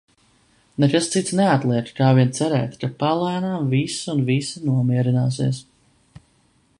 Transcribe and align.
Nekas 0.83 1.09
cits 1.15 1.33
neatliek, 1.39 1.91
kā 1.99 2.07
vien 2.19 2.33
cerēt, 2.39 2.73
ka 2.85 2.89
palēnām 3.03 3.69
viss 3.75 4.01
un 4.15 4.25
visi 4.33 4.65
nomierināsies. 4.71 5.61